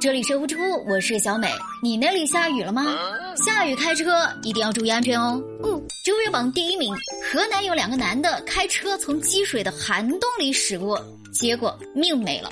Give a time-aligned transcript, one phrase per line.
[0.00, 1.46] 这里是屋之屋，我是小美。
[1.82, 2.86] 你那里下雨了吗？
[3.36, 5.38] 下雨开车一定要注意安全哦。
[5.62, 6.90] 嗯，周日榜第一名，
[7.30, 10.98] 河南有两个男的开车从积水的涵洞里驶过，
[11.34, 12.48] 结果命没了。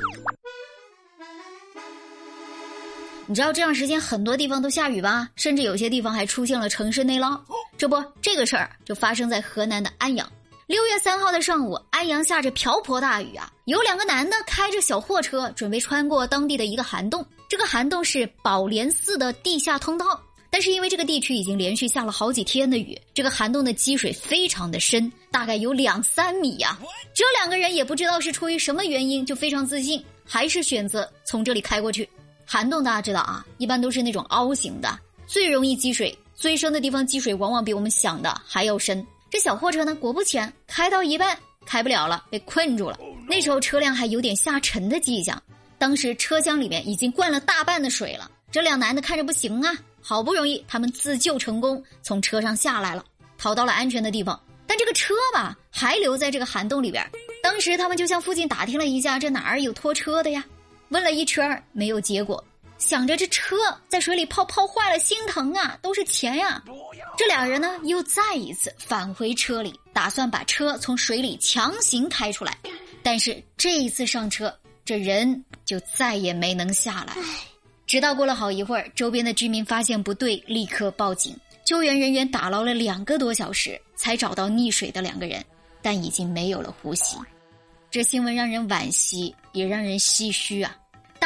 [3.26, 5.26] 你知道这段时间很多地方都下雨吧？
[5.34, 7.40] 甚至有些地方还出现了城市内涝。
[7.78, 10.30] 这不，这个事儿就发生在河南的安阳。
[10.68, 17.24] 六月三号的上午，安阳下着瓢泼大雨啊，有两个男的开着小货车准备穿过当地的一个涵洞。
[17.48, 26.78] 这个涵洞是宝莲寺的地下通道，但是因为这个地区已经连续下了好几天的雨，这个涵洞的积水非常的深，大概有两三米呀。
[27.14, 32.06] 这两个人也不知道是出于什么原因，就非常自信，还是选择从这里开过去。
[32.44, 39.02] 涵洞大家知道啊，一般都是那种凹形的，最容易积水，最深的地方积水往往比我们想的还要深。
[39.30, 42.98] 这小货车呢，果不其然，开到一半开不了了，被困住了。
[43.28, 45.40] 那时候车辆还有点下沉的迹象。
[45.76, 53.04] 当时车厢里面已经灌了大半的水了，这两男的看着不行啊，好不容易他们自救成功，从车上下来了，
[53.36, 54.40] 逃到了安全的地方。
[54.66, 57.06] 但这个车吧，还留在这个涵洞里边。
[57.42, 60.44] 当时他们就向附近打听了一下，这哪儿有拖车的呀？
[60.88, 62.42] 问了一圈没有结果，
[62.78, 63.56] 想着这车
[63.88, 66.62] 在水里泡泡坏了，心疼啊，都是钱呀。
[67.16, 72.56] 这俩人呢，又再一次返回车里，打算把车从水里强行开出来。
[73.02, 74.52] 但是这一次上车。
[74.84, 77.14] 这人就再也没能下来，
[77.86, 81.36] 直到过了好一会儿，周边的居民发现不对，立刻报警。
[81.62, 85.44] 救援人员打捞了两个多小时，才找到溺水的两个人，
[85.82, 87.18] 但已经没有了呼吸。
[87.90, 90.74] 这新闻让人惋惜，也让人唏嘘啊！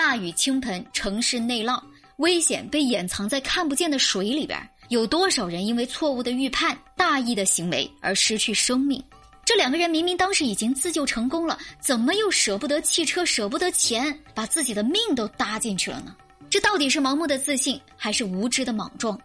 [0.04, 1.80] 大雨倾盆，城市内涝，
[2.16, 4.60] 危险被掩藏在看不见的水里边。
[4.88, 9.00] 有多少人因为错误的预判、大意的行为而失去生命？
[9.44, 16.16] 这两个人明明当时已经自救成功了，怎么又舍不得汽车、舍不得钱，把自己的命都搭进去了呢？
[16.50, 19.16] 这到底是盲目的自信，还是无知的莽撞？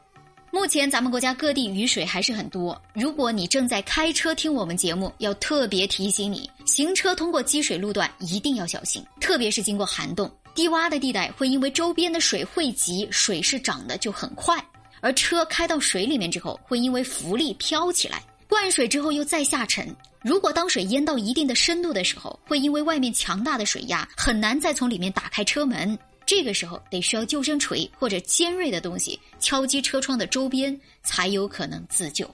[0.52, 14.58] 目前咱们国家各地雨水还是很多，如果你正在开车听我们节目，要特别提醒你，行车通过积水路段一定要小心，特别是经过涵洞、低洼的地带，会因为周边的水汇集，水势涨得就很快，
[15.02, 18.24] 而车开到水里面之后，会因为浮力飘起来。
[18.50, 25.96] 灌水之后又再下沉，如果当水淹到一定的深度的时候，会因为外面强大的水压，很难再从里面打开车门。
[26.26, 32.28] 这个时候得需要救生锤或者尖锐的东西敲击车窗的周边，才有可能自救。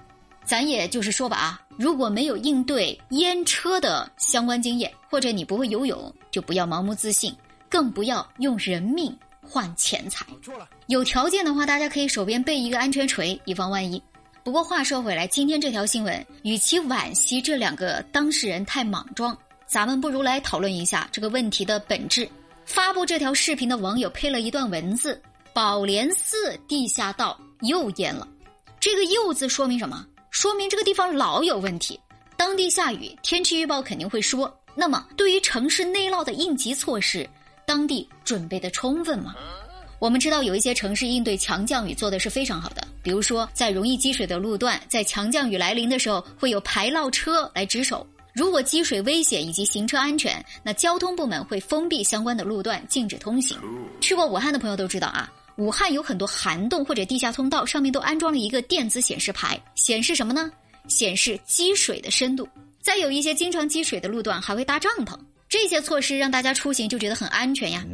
[0.46, 7.36] 咱也就是说吧啊，如果没有应对淹车的相关经验，或者你不会游泳，就不要盲目自信，
[7.74, 9.12] 更不要用人命
[9.42, 10.24] 换钱财。
[10.86, 14.00] 有条件的话，大家可以手边备一个安全锤，以防万一。
[14.44, 19.36] 不过话说回来，今天这条新闻，与其惋惜这两个当事人太莽撞，
[19.66, 22.30] 咱们不如来讨论一下这个问题的本质。
[22.64, 25.20] 发布这条视频的网友配了一段文字
[25.52, 28.28] ：“宝莲寺地下道又淹了。”
[28.80, 30.06] 这个“又”字说明什么？
[30.30, 32.00] 说明这个地方老有问题。
[32.38, 34.56] 当地下雨，天气预报肯定会说。
[34.76, 37.28] 那么，对于城市内涝的应急措施，
[37.66, 39.36] 当地准备的充分吗？
[40.00, 42.86] 我们知道有一些城市应对强降雨做的是非常好的。
[43.02, 48.06] 比如说，在容易积水的路段，在强降雨来临的时候，会有排涝车来值守。
[48.34, 53.58] 如果积水危险以及行车安全，那交通部门会封闭相关的路段，禁止通行。
[54.02, 60.52] 去过武汉的朋友都知道啊，武汉有很多涵洞或者地下通道，上面都安装了一个电子显示牌，显示什么呢？
[60.88, 62.48] 显示积水的深度。
[62.82, 65.18] 再有一些经常积水的路段，还会搭帐篷。
[65.54, 67.86] 这些措施让大家出行就觉得很安全呀。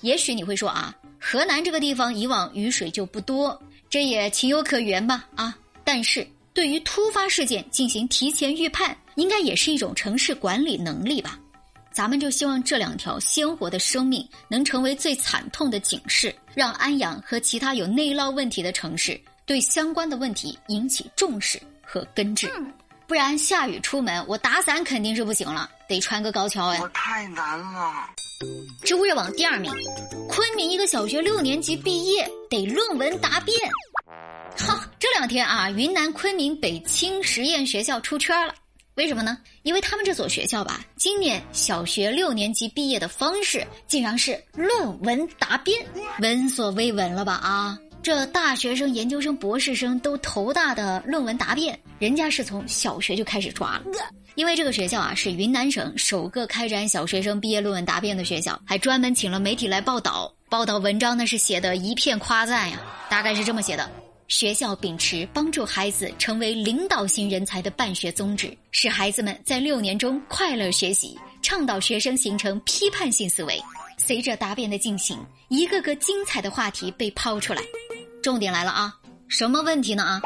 [0.00, 3.56] 也许你会说啊，河南这个地方以往雨水就不多。
[3.88, 5.56] 这也情有可原吧，啊！
[5.84, 11.38] 但是对于突发事件进行提前预判，应该也是一种城市管理能力吧。
[11.92, 22.50] 咱们就希望这两条鲜活的生命能成为最惨痛的警示，让安阳和其他有内涝问题的城市对相关的问题引起重视和根治。
[23.06, 26.80] 不然下雨出门，我打伞肯定是不行了，得穿个高跷呀。
[26.82, 27.92] 我太难了。
[28.82, 29.72] 知乎热榜第二名，
[30.28, 33.58] 昆明一个小学六年级毕业得论文答辩。
[34.56, 38.54] 哈，这两天啊，云南昆明北青实验学校出圈了。
[38.96, 39.38] 为什么呢？
[39.62, 45.84] 因为他们这所学校吧，今年小学六年级毕业的方式竟然是论文答辩，
[46.20, 47.34] 闻所未闻了吧？
[47.34, 53.84] 啊，这大学生、研究生、博士生都头大的论文答辩，人家是从小学就开始抓了。
[54.34, 60.30] 因为这个学校啊是云南省首个开展小学生毕业论文答辩的学校，还专门请了媒体来报道。
[60.50, 62.78] 报道文章呢是写的一片夸赞呀，
[63.08, 63.90] 大概是这么写的：
[64.28, 73.58] 学校秉持帮助孩子成为领导型人才的办学宗旨，使孩子们在六年中快乐学习，倡导学生形成批判性思维。
[73.96, 75.18] 随着答辩的进行，
[75.48, 77.62] 一个个精彩的话题被抛出来。
[78.24, 78.96] 重点来了啊！
[79.28, 80.22] 什么问题呢啊？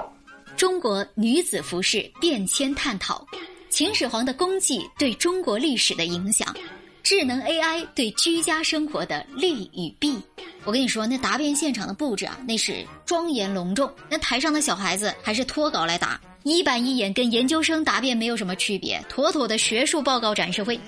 [0.56, 3.27] 中国女子服饰变迁探讨，
[3.71, 6.55] 秦始皇的功绩对中国历史的影响，
[7.03, 10.17] 智能 AI 对居家生活的利与弊。
[10.62, 13.93] 我跟你说，那答辩现场的布置啊，那是庄严隆重。
[14.09, 20.79] 那台上的小孩子还是脱稿来答，一板一眼，跟研究生答辩没有什么区别，妥妥的学术报告展示会。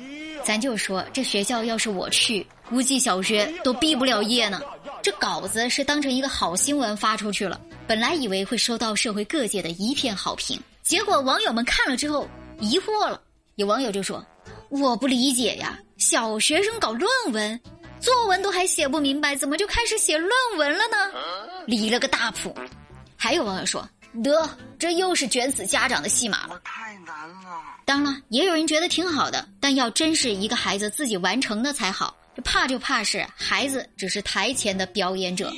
[0.45, 4.61] 咱就说，这学校要是我去，估计小学都毕不了业呢。
[5.03, 7.61] 这稿子是当成一个好新闻发出去了。
[7.87, 12.29] 本来以为会收到社会各界的一片好评，结果网友们看了之后
[12.61, 13.21] 疑惑了。
[13.57, 14.25] 有网友就说
[14.71, 17.61] ：“我不理解呀，小学生搞论文，
[18.01, 21.13] 作文都还写不明白，怎么就开始写论文了呢？”
[21.67, 22.55] 离了个大谱。
[23.17, 23.87] 还有网友说
[24.23, 24.49] ：“得，
[24.79, 32.15] 这又是卷死家长的戏码了，太难了。”当然了，也有人觉得挺好的，但要真是一个孩子自己完成的才好。
[32.45, 35.53] 怕就怕是孩子只是台前的表演者。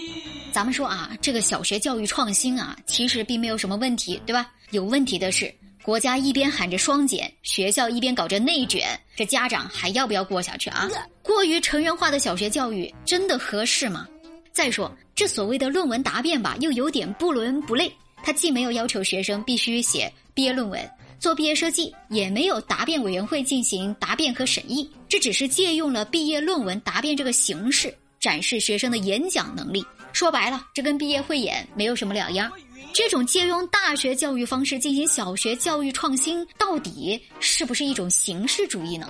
[0.52, 4.50] 咱们说啊，这个小学教育创新啊，其实并没有什么问题，对吧？
[4.70, 10.90] 有问题的是，国家一边喊着双减，学校一边搞着内卷，这家长还要不要过下去啊？
[11.22, 14.06] 过于成人化的小学教育真的合适吗？
[14.52, 17.92] 再说，这所谓的论文答辩吧，又有点不伦不类。
[18.22, 20.90] 他既没有要求学生必须写毕业论文、
[21.22, 29.86] 做毕业设计，也没有答辩委员会进行答辩和审议，这只是借用了毕业论文答辩这个形式，展示学生的演讲能力。
[30.12, 32.50] 说白了，这跟毕业汇演没有什么两样。
[32.92, 39.08] 这种借用大学教育方式进行小学教育创新，到底是不是一种形式主义呢？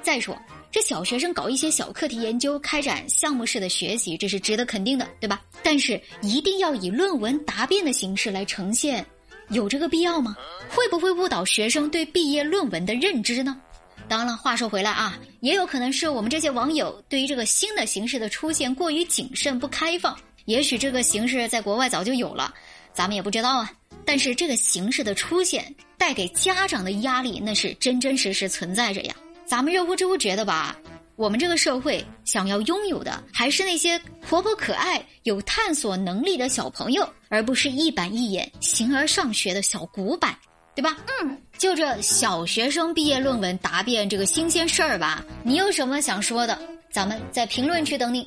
[0.00, 0.40] 再说，
[0.70, 5.42] 这小学生搞一些小课题研究，开展项目式的学习，这是值得肯定的，对吧？
[5.60, 9.04] 但是一定要以论文答辩的形式来呈现，
[9.50, 10.36] 有这个必要吗？
[10.68, 13.60] 会不会误导学生对毕业论文的认知呢？
[14.06, 20.16] 当然了，话说回来啊，也有可能是我们这些网友对于这个新的形式的出现过于谨慎不开放。
[20.46, 22.54] 也许这个形式在国外早就有了，
[22.92, 23.70] 咱们也不知道啊。
[24.06, 29.14] 但是这个形式的出现带给家长的压力，那是真真实实存在着呀。
[29.44, 30.74] 咱们热乎知乎觉得吧，
[31.18, 40.38] 我们这个社会想要拥有的还是那些活泼可爱、有探索能力的小朋友，而不是一板一眼、形而上学的小古板，
[40.76, 40.96] 对吧？
[41.20, 46.56] 嗯，就这小学生毕业论文答辩这个新鲜事儿吧，你有什么想说的？
[46.92, 48.24] 咱们在评论区等你。